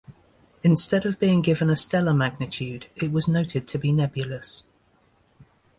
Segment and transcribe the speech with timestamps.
[0.63, 4.63] Instead of being given a stellar magnitude, it was noted to be nebulous.